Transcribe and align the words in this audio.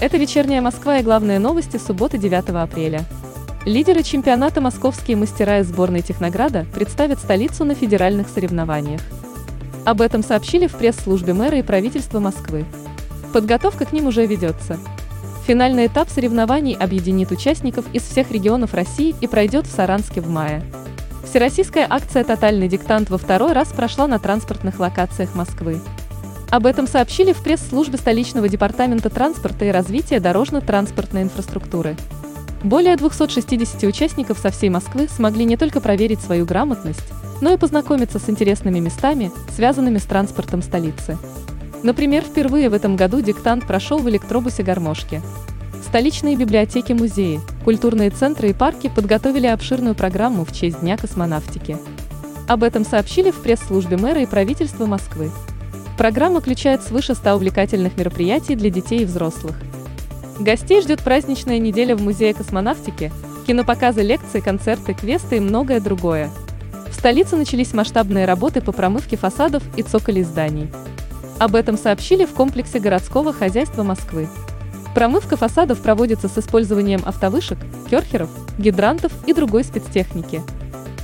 Это 0.00 0.16
вечерняя 0.16 0.60
Москва 0.60 0.98
и 0.98 1.02
главные 1.02 1.38
новости 1.38 1.76
субботы 1.76 2.18
9 2.18 2.50
апреля. 2.50 3.04
Лидеры 3.64 4.02
чемпионата 4.02 4.60
«Московские 4.60 5.16
мастера» 5.16 5.60
из 5.60 5.68
сборной 5.68 6.02
Технограда 6.02 6.66
представят 6.74 7.20
столицу 7.20 7.64
на 7.64 7.74
федеральных 7.74 8.28
соревнованиях. 8.28 9.00
Об 9.84 10.00
этом 10.00 10.22
сообщили 10.22 10.66
в 10.66 10.72
пресс-службе 10.72 11.32
мэра 11.32 11.58
и 11.58 11.62
правительства 11.62 12.18
Москвы. 12.18 12.64
Подготовка 13.32 13.84
к 13.84 13.92
ним 13.92 14.06
уже 14.06 14.26
ведется. 14.26 14.78
Финальный 15.46 15.86
этап 15.86 16.08
соревнований 16.10 16.74
объединит 16.74 17.30
участников 17.30 17.86
из 17.92 18.02
всех 18.02 18.30
регионов 18.30 18.74
России 18.74 19.14
и 19.20 19.26
пройдет 19.26 19.66
в 19.66 19.74
Саранске 19.74 20.20
в 20.20 20.28
мае. 20.28 20.62
Всероссийская 21.24 21.86
акция 21.88 22.24
«Тотальный 22.24 22.68
диктант» 22.68 23.10
во 23.10 23.18
второй 23.18 23.52
раз 23.52 23.68
прошла 23.68 24.06
на 24.06 24.18
транспортных 24.18 24.80
локациях 24.80 25.34
Москвы. 25.34 25.80
Об 26.54 26.66
этом 26.66 26.86
сообщили 26.86 27.32
в 27.32 27.42
пресс-службе 27.42 27.98
столичного 27.98 28.48
департамента 28.48 29.10
транспорта 29.10 29.64
и 29.64 29.72
развития 29.72 30.20
дорожно-транспортной 30.20 31.22
инфраструктуры. 31.22 31.96
Более 32.62 32.96
260 32.96 33.82
участников 33.82 34.38
со 34.38 34.52
всей 34.52 34.70
Москвы 34.70 35.08
смогли 35.08 35.46
не 35.46 35.56
только 35.56 35.80
проверить 35.80 36.20
свою 36.20 36.46
грамотность, 36.46 37.02
но 37.40 37.52
и 37.52 37.56
познакомиться 37.56 38.20
с 38.20 38.30
интересными 38.30 38.78
местами, 38.78 39.32
связанными 39.52 39.98
с 39.98 40.04
транспортом 40.04 40.62
столицы. 40.62 41.18
Например, 41.82 42.22
впервые 42.22 42.70
в 42.70 42.74
этом 42.74 42.94
году 42.94 43.20
диктант 43.20 43.66
прошел 43.66 43.98
в 43.98 44.08
электробусе 44.08 44.62
«Гармошки». 44.62 45.22
Столичные 45.84 46.36
библиотеки, 46.36 46.92
музеи, 46.92 47.40
культурные 47.64 48.10
центры 48.10 48.50
и 48.50 48.52
парки 48.52 48.88
подготовили 48.94 49.48
обширную 49.48 49.96
программу 49.96 50.44
в 50.44 50.52
честь 50.52 50.78
Дня 50.78 50.96
космонавтики. 50.98 51.78
Об 52.46 52.62
этом 52.62 52.84
сообщили 52.84 53.32
в 53.32 53.42
пресс-службе 53.42 53.96
мэра 53.96 54.22
и 54.22 54.26
правительства 54.26 54.86
Москвы. 54.86 55.32
Программа 55.96 56.40
включает 56.40 56.82
свыше 56.82 57.14
100 57.14 57.34
увлекательных 57.34 57.96
мероприятий 57.96 58.56
для 58.56 58.70
детей 58.70 59.02
и 59.02 59.04
взрослых. 59.04 59.54
Гостей 60.40 60.82
ждет 60.82 61.02
праздничная 61.02 61.60
неделя 61.60 61.94
в 61.94 62.02
Музее 62.02 62.34
космонавтики, 62.34 63.12
кинопоказы, 63.46 64.02
лекции, 64.02 64.40
концерты, 64.40 64.94
квесты 64.94 65.36
и 65.36 65.40
многое 65.40 65.80
другое. 65.80 66.30
В 66.90 66.94
столице 66.94 67.36
начались 67.36 67.72
масштабные 67.74 68.24
работы 68.24 68.60
по 68.60 68.72
промывке 68.72 69.16
фасадов 69.16 69.62
и 69.76 69.82
цоколей 69.82 70.24
зданий. 70.24 70.70
Об 71.38 71.54
этом 71.54 71.76
сообщили 71.76 72.24
в 72.24 72.32
комплексе 72.32 72.80
городского 72.80 73.32
хозяйства 73.32 73.84
Москвы. 73.84 74.28
Промывка 74.94 75.36
фасадов 75.36 75.80
проводится 75.80 76.28
с 76.28 76.38
использованием 76.38 77.02
автовышек, 77.04 77.58
керхеров, 77.88 78.30
гидрантов 78.58 79.12
и 79.26 79.32
другой 79.32 79.62
спецтехники. 79.62 80.42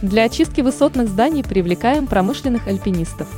Для 0.02 0.24
очистки 0.24 0.60
высотных 0.60 1.08
зданий 1.08 1.44
привлекаем 1.44 2.06
промышленных 2.06 2.66
альпинистов. 2.66 3.28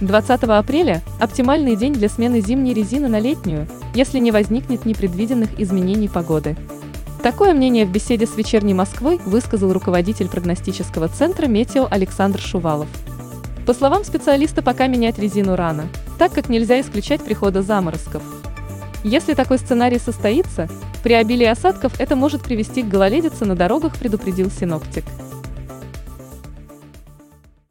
20 0.00 0.42
апреля– 0.44 1.02
оптимальный 1.20 1.76
день 1.76 1.92
для 1.92 2.08
смены 2.08 2.40
зимней 2.40 2.72
резины 2.72 3.08
на 3.08 3.20
летнюю, 3.20 3.68
если 3.94 4.18
не 4.18 4.32
возникнет 4.32 4.86
непредвиденных 4.86 5.60
изменений 5.60 6.08
погоды. 6.08 6.56
Такое 7.22 7.52
мнение 7.52 7.84
в 7.84 7.92
беседе 7.92 8.26
с 8.26 8.34
«Вечерней 8.34 8.72
Москвой» 8.72 9.20
высказал 9.26 9.74
руководитель 9.74 10.28
прогностического 10.28 11.08
центра 11.08 11.46
«Метео» 11.48 11.86
Александр 11.90 12.40
Шувалов. 12.40 12.88
По 13.66 13.74
словам 13.74 14.04
специалиста, 14.04 14.62
пока 14.62 14.86
менять 14.86 15.18
резину 15.18 15.54
рано, 15.54 15.86
так 16.18 16.32
как 16.32 16.48
нельзя 16.48 16.80
исключать 16.80 17.20
прихода 17.22 17.60
заморозков. 17.60 18.22
Если 19.04 19.34
такой 19.34 19.58
сценарий 19.58 19.98
состоится, 19.98 20.70
при 21.02 21.12
обилии 21.12 21.46
осадков 21.46 22.00
это 22.00 22.16
может 22.16 22.42
привести 22.42 22.82
к 22.82 22.88
гололедице 22.88 23.44
на 23.44 23.54
дорогах, 23.54 23.96
предупредил 23.96 24.50
синоптик. 24.50 25.04